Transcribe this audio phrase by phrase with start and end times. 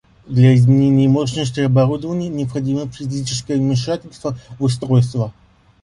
[0.25, 5.31] Для изменения мощности оборудования необходимо физическое вмешательство в устройство